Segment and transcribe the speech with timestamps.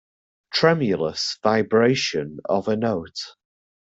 [0.51, 3.19] Tremulous vibration of a note.